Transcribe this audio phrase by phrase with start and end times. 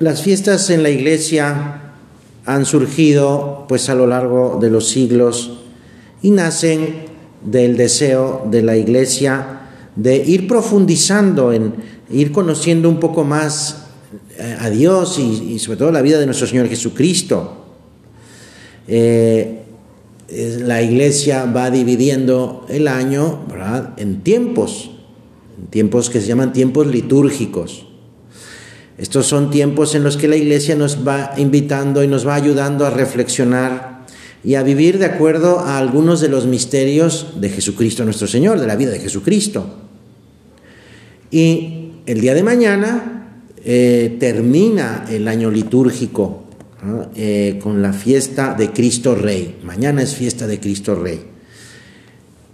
[0.00, 1.92] las fiestas en la iglesia
[2.46, 5.58] han surgido pues a lo largo de los siglos
[6.22, 7.04] y nacen
[7.44, 9.60] del deseo de la iglesia
[9.96, 11.74] de ir profundizando en
[12.10, 13.88] ir conociendo un poco más
[14.38, 17.66] eh, a Dios y, sobre todo la vida de nuestro Señor Jesucristo.
[18.88, 19.64] Eh,
[20.60, 23.40] la iglesia va dividiendo el año
[23.98, 24.92] en tiempos,
[25.58, 27.89] en tiempos que se llaman tiempos litúrgicos.
[29.00, 32.84] Estos son tiempos en los que la iglesia nos va invitando y nos va ayudando
[32.84, 34.04] a reflexionar
[34.44, 38.66] y a vivir de acuerdo a algunos de los misterios de Jesucristo nuestro Señor, de
[38.66, 39.64] la vida de Jesucristo.
[41.30, 46.44] Y el día de mañana eh, termina el año litúrgico
[47.14, 49.60] eh, con la fiesta de Cristo Rey.
[49.64, 51.22] Mañana es fiesta de Cristo Rey.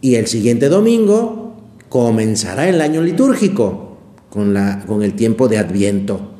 [0.00, 1.56] Y el siguiente domingo
[1.88, 3.98] comenzará el año litúrgico
[4.30, 6.35] con, la, con el tiempo de Adviento.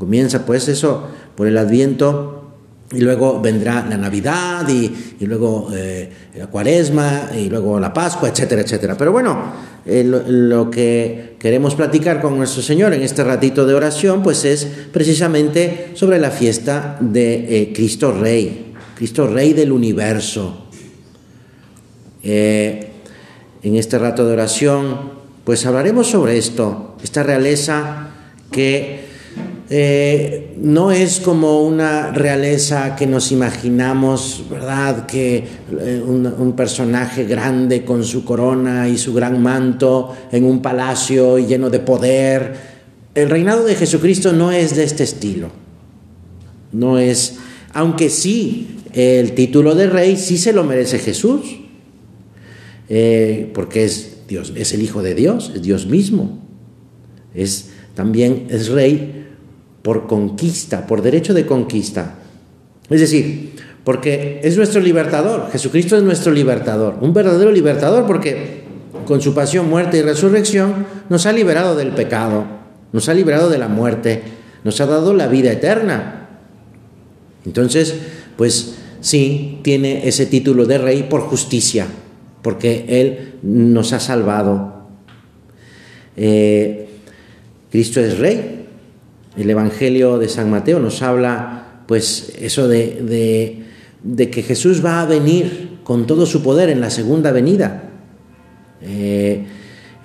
[0.00, 2.40] Comienza pues eso por el Adviento
[2.90, 4.90] y luego vendrá la Navidad y,
[5.26, 8.96] luego eh, la Cuaresma y luego la Pascua, etcétera, etcétera.
[8.96, 9.52] Pero bueno,
[9.84, 14.66] eh, lo, que queremos platicar con nuestro Señor en este ratito de oración, pues es
[14.90, 20.66] precisamente sobre la fiesta de eh, Cristo Rey, Cristo Rey del universo.
[22.22, 25.12] en este rato de oración,
[25.44, 28.08] pues hablaremos sobre esto, esta realeza
[28.50, 29.09] que
[29.72, 35.06] eh, no es como una realeza que nos imaginamos, ¿verdad?
[35.06, 35.44] Que
[35.80, 41.70] eh, un, personaje grande con su corona y su gran manto en un palacio lleno
[41.70, 42.56] de poder.
[43.14, 45.50] El reinado de Jesucristo no es de este estilo.
[46.72, 47.36] No es,
[47.72, 51.42] aunque sí, el título de rey sí se lo merece Jesús,
[52.88, 56.40] eh, porque es Dios, es el Hijo de Dios, es Dios mismo.
[57.36, 59.19] Es, también es rey
[59.82, 62.14] por conquista, por derecho de conquista.
[62.88, 68.64] Es decir, porque es nuestro libertador, Jesucristo es nuestro libertador, un verdadero libertador porque
[69.06, 72.44] con su pasión, muerte y resurrección nos ha liberado del pecado,
[72.92, 74.22] nos ha liberado de la muerte,
[74.64, 76.28] nos ha dado la vida eterna.
[77.44, 77.94] Entonces,
[78.36, 81.86] pues sí, tiene ese título de rey por justicia,
[82.42, 84.86] porque Él nos ha salvado.
[86.16, 86.88] Eh,
[87.70, 88.59] Cristo es rey,
[89.36, 93.64] el Evangelio de San Mateo nos habla, pues, eso de,
[94.32, 97.90] que Jesús va a venir con todo su poder en la segunda venida.
[98.82, 99.46] Eh,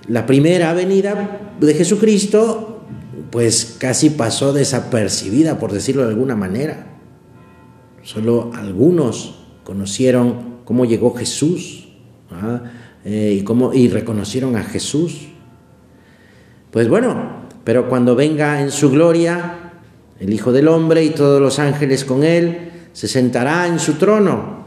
[0.08, 2.84] la primera venida de Jesucristo,
[3.30, 6.86] pues casi pasó desapercibida, por decirlo de alguna manera.
[8.02, 11.88] Solo algunos conocieron cómo llegó Jesús
[12.30, 12.62] ¿ah?
[13.04, 15.28] eh, y, cómo, y reconocieron a Jesús.
[16.70, 17.35] Pues bueno,
[17.66, 19.72] pero cuando venga en su gloria,
[20.20, 24.66] el Hijo del Hombre y todos los ángeles con él, se sentará en su trono.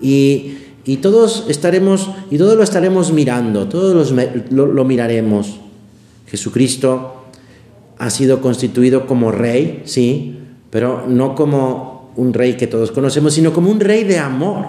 [0.00, 0.58] Y,
[1.02, 4.12] todos estaremos, y todos lo estaremos mirando, todos
[4.52, 5.58] lo, lo miraremos.
[6.28, 7.24] Jesucristo
[7.98, 10.38] ha sido constituido como rey, sí,
[10.70, 14.66] pero no como un rey que todos conocemos, sino como un rey de amor.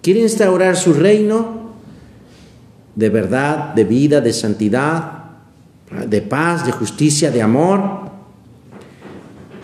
[0.00, 1.65] Quiere instaurar su reino
[2.96, 5.16] de verdad, de vida, de santidad,
[6.08, 8.10] de paz, de justicia, de amor.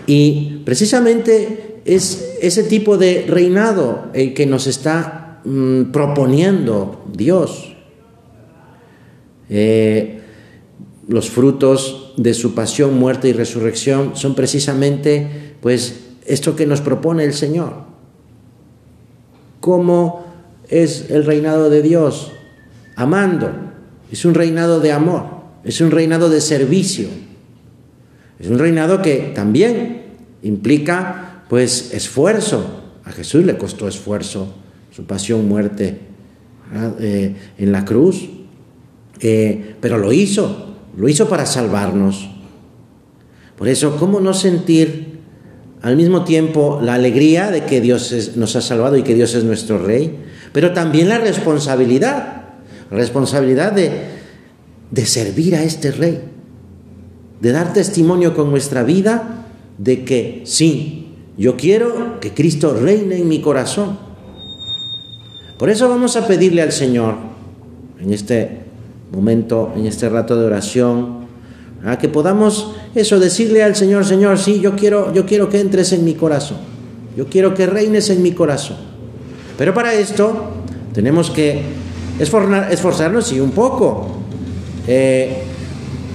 [0.07, 7.75] Y precisamente es ese tipo de reinado el que nos está mm, proponiendo Dios.
[9.49, 10.21] Eh,
[11.09, 17.25] los frutos de su pasión, muerte y resurrección son precisamente pues esto que nos propone
[17.25, 17.73] el Señor.
[19.61, 20.25] ¿Cómo
[20.69, 22.33] es el reinado de Dios?
[22.97, 23.51] Amando.
[24.11, 25.25] Es un reinado de amor,
[25.65, 27.09] es un reinado de servicio.
[28.39, 30.03] Es un reinado que también
[30.43, 32.81] implica pues esfuerzo.
[33.05, 34.55] A Jesús le costó esfuerzo
[34.91, 35.99] su pasión, muerte
[37.01, 38.29] eh, en la cruz,
[39.21, 42.29] eh, pero lo hizo, lo hizo para salvarnos.
[43.57, 45.13] Por eso, ¿cómo no sentir
[45.83, 49.45] al mismo tiempo la alegría de que Dios nos ha salvado y que Dios es
[49.45, 50.17] nuestro Rey,
[50.53, 52.42] pero también la responsabilidad
[52.93, 53.91] responsabilidad de,
[54.91, 56.21] de servir a este rey,
[57.41, 59.47] de dar testimonio con nuestra vida
[59.79, 63.99] de que sí, yo quiero que Cristo reine en mi corazón.
[65.59, 67.17] Por eso vamos a pedirle al Señor
[68.01, 68.61] en este
[69.13, 71.23] momento, en este rato de oración,
[71.85, 75.93] a que podamos eso decirle al Señor, Señor, sí, yo quiero, yo quiero que entres
[75.93, 76.59] en mi corazón.
[77.17, 78.77] Yo quiero que reines en mi corazón.
[79.59, 80.51] Pero para esto
[80.95, 81.63] tenemos que
[82.19, 84.09] esforzarnos, sí, un poco.
[84.87, 85.43] Eh,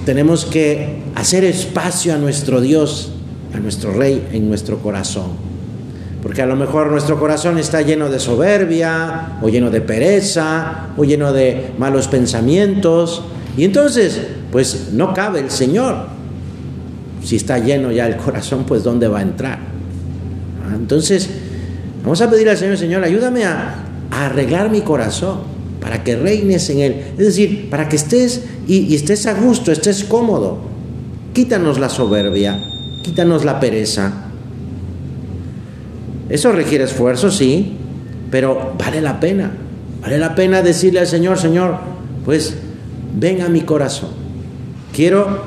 [0.04, 3.12] tenemos que hacer espacio a nuestro Dios,
[3.54, 5.48] a nuestro Rey en nuestro corazón.
[6.22, 11.04] Porque a lo mejor nuestro corazón está lleno de soberbia, o lleno de pereza, o
[11.04, 13.22] lleno de malos pensamientos.
[13.56, 16.06] Y entonces, pues no cabe el Señor.
[17.22, 19.58] Si está lleno ya el corazón, pues ¿dónde va a entrar?
[20.64, 21.28] Ah, entonces,
[22.02, 25.57] vamos a pedir al Señor, Señor, ayúdame a, arreglar mi corazón
[25.88, 26.96] para que reines en él.
[27.12, 30.58] Es decir, para que estés y, estés a gusto, estés cómodo.
[31.32, 32.62] Quítanos la soberbia,
[33.02, 34.26] quítanos la pereza.
[36.28, 37.72] Eso requiere esfuerzo, sí,
[38.30, 39.50] pero vale la pena.
[40.02, 41.78] Vale la pena decirle al Señor, Señor,
[42.22, 42.54] pues
[43.18, 44.10] ven a mi corazón.
[44.92, 45.42] Quiero,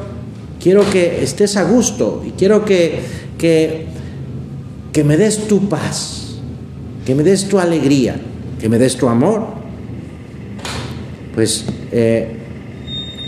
[0.59, 2.99] quiero que estés a gusto y quiero que,
[3.37, 3.85] que,
[4.91, 6.37] que me des tu paz,
[7.05, 8.15] que me des tu alegría,
[8.59, 9.60] que me des tu amor.
[11.33, 12.27] Pues eh,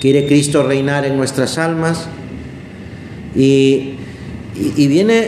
[0.01, 2.07] quiere Cristo reinar en nuestras almas
[3.35, 3.95] y,
[4.55, 5.27] y, viene,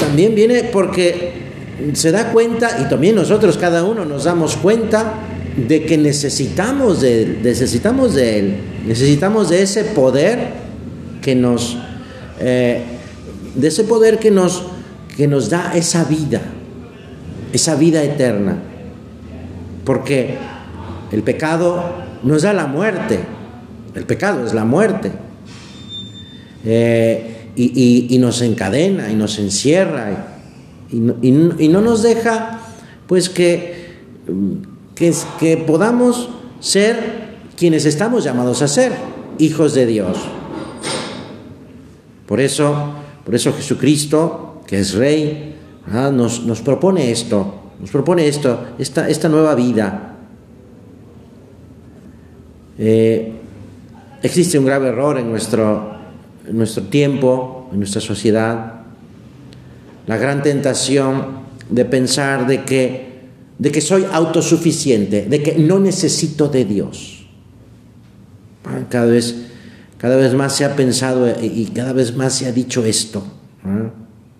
[0.00, 1.32] también viene porque
[1.92, 5.14] se da cuenta, y también nosotros cada uno nos damos cuenta
[5.56, 10.48] de que necesitamos de Él, necesitamos de Él, necesitamos de ese poder
[11.22, 11.76] que nos,
[12.40, 12.82] eh,
[13.54, 14.64] de ese poder que nos,
[15.16, 16.40] que nos da esa vida,
[17.52, 18.58] esa vida eterna.
[19.84, 20.36] Porque
[21.12, 23.20] el pecado nos da la muerte,
[23.94, 25.12] el pecado es la muerte.
[26.64, 30.42] Eh, y, nos encadena y nos encierra
[30.90, 32.60] y, no nos deja
[33.06, 33.86] pues que
[34.96, 37.26] que, que podamos ser
[37.56, 38.92] quienes estamos llamados a ser,
[39.38, 40.16] hijos de Dios.
[42.26, 42.94] Por eso,
[43.24, 45.54] por eso Jesucristo, que es Rey,
[46.12, 50.15] nos, nos, propone esto, nos propone esto, esta, esta nueva vida.
[52.78, 53.32] Eh,
[54.22, 55.96] existe un grave error en nuestro,
[56.46, 58.82] en nuestro tiempo, en nuestra sociedad,
[60.06, 63.06] la gran tentación de pensar de que
[63.58, 67.26] de que soy autosuficiente, de que no necesito de Dios.
[68.64, 69.34] Ah, cada vez,
[69.98, 73.26] cada vez más se ha pensado y cada vez más se ha dicho esto,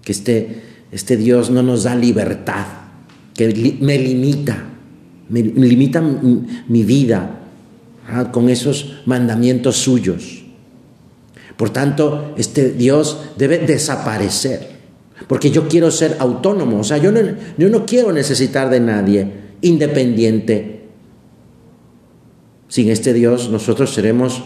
[0.03, 0.62] que este,
[0.93, 2.67] este Dios no nos da libertad,
[3.35, 4.65] que me limita,
[5.29, 6.03] me limita
[6.69, 7.46] mi vida
[8.32, 10.44] con esos mandamientos suyos.
[11.56, 14.76] Por tanto, este Dios debe desaparecer.
[15.26, 17.20] Porque yo quiero ser autónomo, o sea, yo no,
[17.56, 19.32] yo no quiero necesitar de nadie,
[19.62, 20.85] independiente.
[22.69, 24.43] Sin este Dios nosotros seremos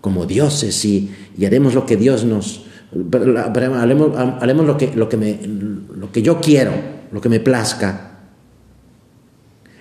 [0.00, 1.10] como dioses y,
[1.44, 2.66] haremos lo que Dios nos...
[3.12, 6.72] Haremos, lo, que, lo, que me, lo que yo quiero,
[7.12, 8.18] lo que me plazca.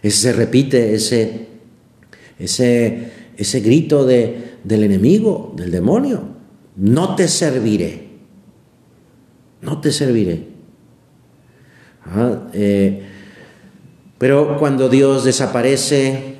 [0.01, 1.47] Ese se repite, ese,
[2.37, 6.23] ese, ese grito de, del enemigo, del demonio.
[6.75, 8.09] No te serviré
[9.61, 10.47] no te serviré.
[12.05, 13.03] Ah, eh,
[14.17, 16.35] pero cuando Dios desaparece,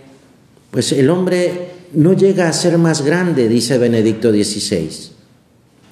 [0.72, 4.90] pues el hombre no llega a ser más grande, dice Benedicto XVI.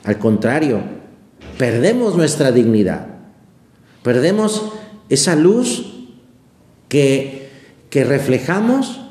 [0.04, 0.82] Al contrario,
[1.58, 3.08] perdemos nuestra dignidad,
[4.04, 4.72] perdemos
[5.10, 6.08] esa luz
[6.88, 7.50] que,
[7.90, 9.02] que reflejamos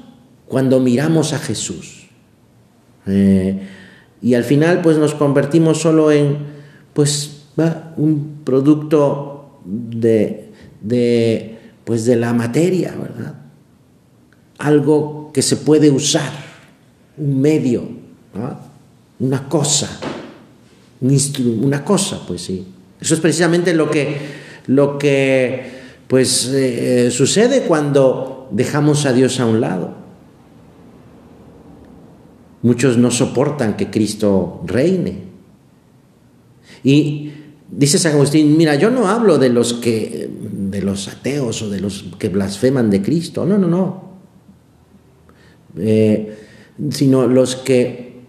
[0.48, 2.06] cuando miramos a Jesús.
[3.06, 3.60] Eh,
[4.22, 6.38] y al final pues nos convertimos solo en
[6.92, 7.44] pues
[7.96, 13.34] un producto de, de, pues de la materia, ¿verdad?
[14.58, 16.30] Algo que se puede usar,
[17.18, 17.88] un medio,
[19.18, 20.00] una cosa,
[21.00, 22.66] una cosa, pues sí.
[23.00, 24.16] Eso es precisamente lo que,
[24.66, 25.70] lo que
[26.08, 30.05] pues, eh, sucede cuando dejamos a Dios a un lado.
[32.66, 35.22] Muchos no soportan que Cristo reine.
[36.82, 37.30] Y
[37.70, 41.80] Dice San Agustín, mira, yo no hablo de los que de los ateos o de
[41.80, 44.04] los que blasfeman de Cristo, no, no, no.
[45.76, 46.36] Eh,
[46.90, 48.20] sino los que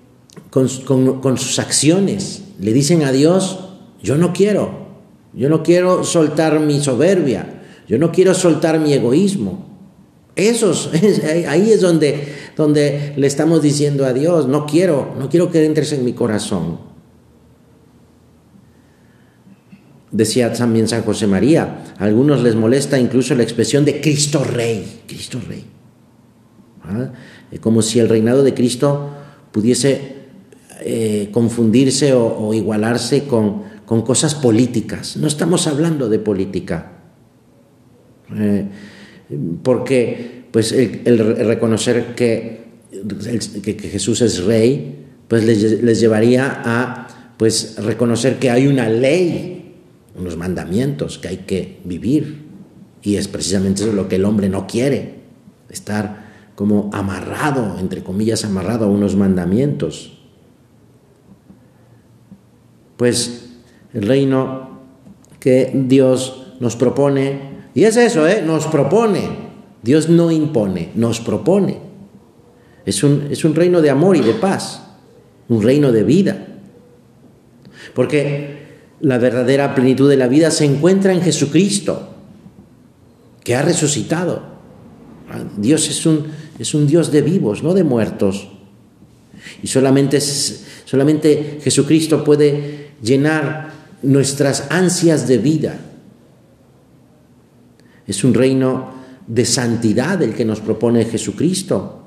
[0.50, 0.67] con,
[1.22, 3.70] con sus acciones le dicen a Dios,
[4.01, 4.88] yo no quiero,
[5.34, 9.66] yo no quiero soltar mi soberbia, yo no quiero soltar mi egoísmo.
[10.38, 10.91] Esos,
[11.48, 15.91] ahí es donde, donde le estamos diciendo a Dios, no quiero, no quiero que entres
[15.94, 16.77] en mi corazón.
[20.12, 25.01] Decía también San José María, a algunos les molesta incluso la expresión de Cristo Rey,
[25.08, 25.65] Cristo Rey.
[26.84, 27.12] ¿Ah?
[27.60, 29.10] Como si el reinado de Cristo
[29.51, 30.17] pudiese
[30.82, 35.17] eh, confundirse o, igualarse con, cosas políticas.
[35.17, 36.91] No estamos hablando de política.
[38.36, 38.67] Eh,
[39.63, 42.67] porque pues el, reconocer que,
[43.79, 49.75] Jesús es rey, pues les, les llevaría a pues reconocer que hay una ley,
[50.17, 52.48] unos mandamientos que hay que vivir.
[53.03, 55.15] Y es precisamente eso lo que el hombre no quiere,
[55.69, 60.17] estar como amarrado, entre comillas, amarrado a unos mandamientos.
[62.98, 63.50] Pues
[63.93, 64.79] el reino
[65.39, 68.41] que Dios nos propone, y es eso, ¿eh?
[68.41, 69.22] nos propone,
[69.84, 71.77] Dios no impone, nos propone.
[72.88, 74.81] Es un, es un reino de amor y de paz,
[75.48, 76.48] un reino de vida.
[77.93, 78.63] Porque
[79.00, 82.15] la verdadera plenitud de la vida se encuentra en Jesucristo,
[83.43, 84.41] que ha resucitado.
[85.57, 86.25] Dios es un,
[86.57, 88.48] es un Dios de vivos, no de muertos.
[89.62, 93.69] Y solamente, solamente Jesucristo puede llenar
[94.01, 95.79] nuestras ansias de vida.
[98.08, 98.92] Es un reino
[99.28, 102.04] de santidad el que nos propone Jesucristo,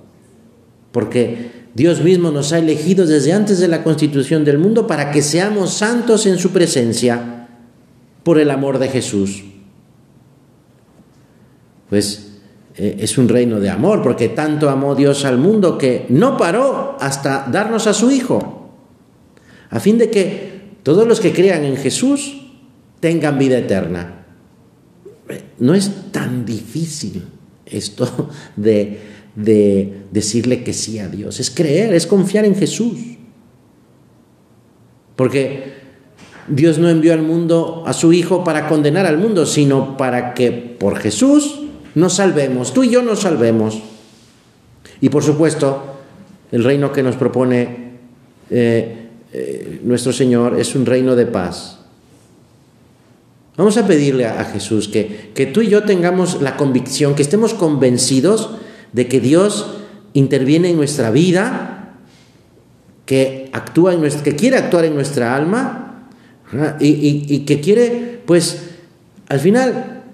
[0.91, 5.23] porque Dios mismo nos ha elegido desde antes de la constitución del mundo para que
[5.23, 7.49] seamos santos en su presencia
[8.23, 9.45] por el amor de Jesús.
[11.89, 12.31] Pues
[12.77, 16.97] eh, es un reino de amor, porque tanto amó Dios al mundo que no paró
[17.01, 18.71] hasta darnos a su Hijo,
[19.69, 22.43] a fin de que todos los que crean en Jesús
[23.01, 24.20] tengan vida eterna.
[25.59, 27.25] No es tan difícil
[27.67, 32.99] esto de de decirle que sí a Dios, es creer, es confiar en Jesús.
[35.17, 35.75] Porque
[36.49, 40.51] Dios no envió al mundo a su Hijo para condenar al mundo, sino para que
[40.51, 41.61] por Jesús
[41.95, 43.81] nos salvemos, tú y yo nos salvemos.
[45.01, 45.97] Y por supuesto,
[46.53, 47.91] el reino que nos propone
[48.51, 51.80] eh, eh, nuestro Señor es un reino de paz.
[53.61, 57.53] Vamos a pedirle a, Jesús que, que tú y yo tengamos la convicción, que estemos
[57.53, 58.53] convencidos
[58.95, 59.73] de que Dios
[60.15, 61.99] interviene en nuestra vida,
[63.05, 66.09] que, actúa en nuestra, que quiere actuar en nuestra alma
[66.81, 68.71] y, y que quiere, pues,
[69.29, 70.05] al final,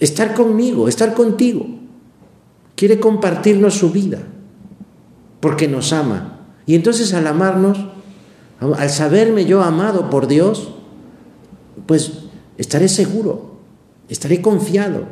[0.00, 1.66] estar conmigo, estar contigo.
[2.74, 4.20] Quiere compartirnos su vida,
[5.40, 6.38] porque nos ama.
[6.64, 7.76] Y entonces al amarnos,
[8.60, 10.70] al saberme yo amado por Dios,
[11.84, 12.27] pues
[12.58, 13.56] estaré seguro,
[14.08, 15.06] estaré confiado,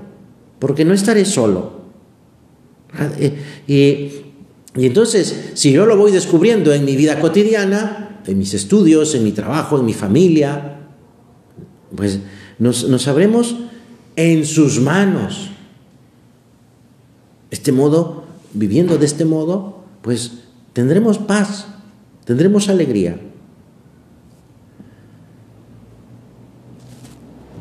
[0.59, 1.81] porque no estaré solo.
[2.93, 3.11] Ah,
[3.67, 4.11] y,
[4.75, 9.33] entonces, si yo lo voy descubriendo en mi vida cotidiana, en mis estudios, en mi
[9.33, 10.81] trabajo, en mi familia,
[11.95, 12.19] pues
[12.59, 13.57] nos, nos sabremos
[14.17, 15.51] en sus manos.
[17.51, 20.33] Este modo, viviendo de este modo, pues
[20.73, 21.69] tendremos paz,
[22.27, 23.19] tendremos alegría.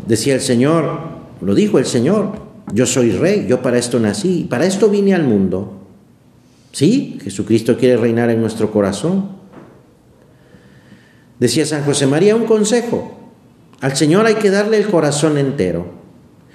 [0.08, 1.00] Decía el Señor,
[1.42, 2.34] lo dijo el Señor,
[2.74, 5.82] yo soy rey, yo para esto nací, para esto vine al mundo.
[6.72, 9.30] Sí, Jesucristo quiere reinar en nuestro corazón.
[11.40, 13.18] Decía San José María un consejo.
[13.82, 15.88] Al Señor hay que darle el corazón entero.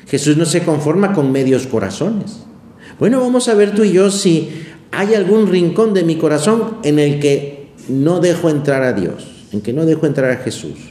[0.07, 2.40] Jesús no se conforma con medios corazones.
[2.99, 4.50] Bueno, vamos a ver tú y yo si
[4.90, 9.61] hay algún rincón de mi corazón en el que no dejo entrar a Dios, en
[9.61, 10.89] que no dejo entrar a Jesús.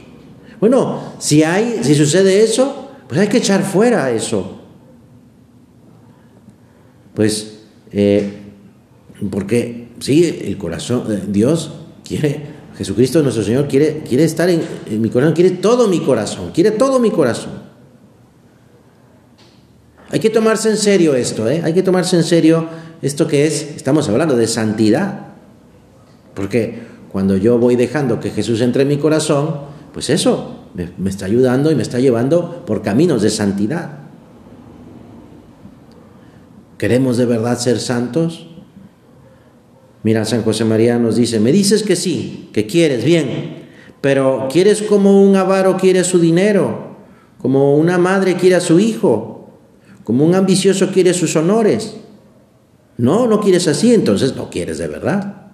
[0.60, 4.60] Bueno, si hay, si sucede eso, pues hay que echar fuera eso
[7.14, 7.58] pues,
[7.92, 8.30] eh,
[9.30, 12.40] porque sí, el corazón, eh, Dios quiere,
[12.76, 14.62] Jesucristo nuestro Señor quiere, quiere estar en,
[15.00, 17.52] mi corazón, quiere todo mi corazón, quiere todo mi corazón.
[20.08, 21.60] Hay que tomarse en serio esto, ¿eh?
[21.62, 22.66] hay que tomarse en serio
[23.02, 25.26] esto que es, estamos hablando de santidad.
[26.34, 26.78] Porque
[27.12, 29.60] cuando yo voy dejando que Jesús entre en mi corazón,
[29.92, 33.98] pues eso me está ayudando y me está llevando por caminos de santidad.
[36.78, 38.46] ¿Queremos de verdad ser santos?
[40.02, 43.66] Mira, San José María nos dice, me dices que sí, que quieres, bien,
[44.00, 46.96] pero ¿quieres como un avaro quiere su dinero?
[47.38, 49.50] Como una madre quiere a su hijo?
[50.04, 51.96] Como un ambicioso quiere sus honores?
[52.96, 55.52] No, no quieres así, entonces no quieres de verdad.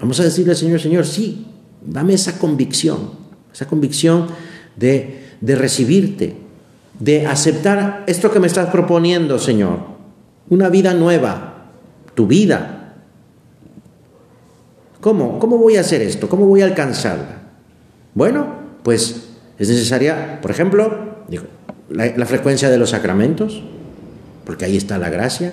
[0.00, 1.46] Vamos a decirle al Señor, Señor, sí,
[1.84, 3.10] dame esa convicción,
[3.52, 4.28] esa convicción
[4.76, 6.36] de, de recibirte,
[6.98, 9.78] de aceptar esto que me estás proponiendo, Señor,
[10.48, 11.70] una vida nueva,
[12.14, 12.94] tu vida.
[15.00, 15.38] ¿Cómo?
[15.38, 16.28] ¿Cómo voy a hacer esto?
[16.28, 17.40] ¿Cómo voy a alcanzarla?
[18.14, 21.24] Bueno, pues es necesaria, por ejemplo,
[21.88, 23.62] la, frecuencia de los sacramentos,
[24.44, 25.52] porque ahí está la gracia.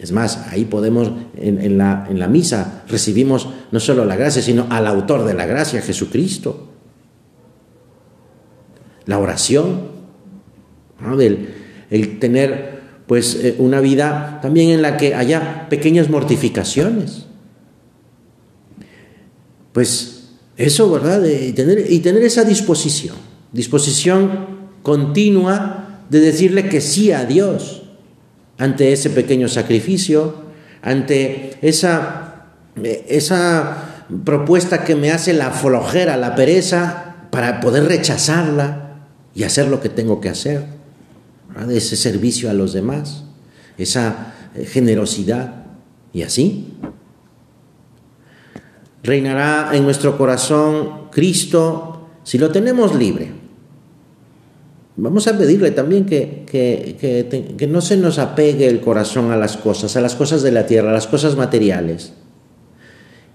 [0.00, 5.26] Es más, ahí podemos, en, la, misa, recibimos no solo la gracia, sino al autor
[5.26, 6.68] de la gracia, Jesucristo.
[9.04, 9.82] La oración,
[11.90, 17.26] el, tener pues eh, una vida también en la que haya pequeñas mortificaciones.
[19.72, 21.22] pues eso, ¿verdad?
[21.26, 23.16] y tener esa disposición,
[23.52, 27.79] disposición continua de decirle que sí a Dios
[28.60, 30.34] ante ese pequeño sacrificio,
[30.82, 32.44] ante esa,
[33.08, 38.98] esa propuesta que me hace la flojera, la pereza, para poder rechazarla
[39.34, 40.66] y hacer lo que tengo que hacer,
[41.70, 43.24] ese servicio a los demás,
[43.78, 45.64] esa eh, generosidad
[46.12, 46.74] y así.
[49.02, 53.39] Reinará en nuestro corazón Cristo si lo tenemos libre.
[55.02, 59.96] Vamos a pedirle también que, que, no se nos apegue el corazón a las cosas,
[59.96, 62.12] a las cosas de la tierra, a las cosas materiales.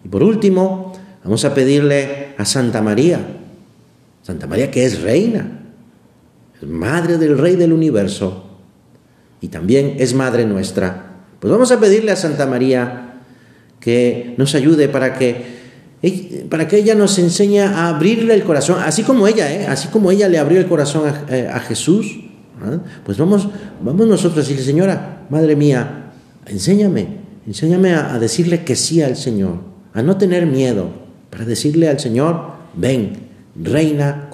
[0.04, 0.94] Y por último,
[1.24, 3.20] vamos a pedirle a Santa María,
[4.22, 5.64] Santa María que es reina,
[6.62, 8.46] es madre del Rey del universo
[9.42, 11.14] y también es madre nuestra.
[11.40, 13.22] Pues vamos a pedirle a Santa María
[13.80, 15.55] que nos ayude para que
[16.50, 19.66] para que ella nos enseñe a abrirle el corazón, así como ella, ¿eh?
[19.68, 22.20] así como ella le abrió el corazón a, eh, Jesús,
[23.06, 23.48] pues vamos,
[23.82, 26.12] vamos nosotros a decirle, Señora, Madre mía,
[26.46, 27.08] enséñame,
[27.48, 29.60] enséñame a, decirle que sí al Señor,
[29.94, 30.90] a no tener miedo,
[31.30, 33.14] para decirle al Señor, ven,
[33.56, 34.30] reina,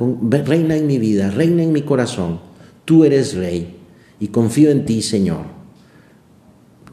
[0.45, 2.39] reina en mi vida, reina en mi corazón,
[2.85, 3.77] tú eres rey
[4.19, 5.45] y confío en ti, Señor.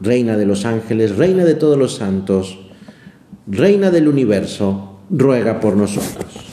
[0.01, 2.57] Reina de los ángeles, reina de todos los santos,
[3.51, 6.48] Reina del universo, ruega por nosotros.